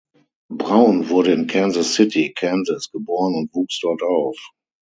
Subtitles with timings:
[0.49, 4.35] Brown wurde in Kansas City (Kansas) geboren und wuchs dort auf.